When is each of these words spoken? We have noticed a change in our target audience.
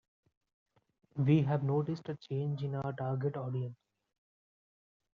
We 1.15 1.43
have 1.43 1.61
noticed 1.63 2.09
a 2.09 2.15
change 2.15 2.63
in 2.63 2.73
our 2.73 2.91
target 2.91 3.37
audience. 3.37 3.77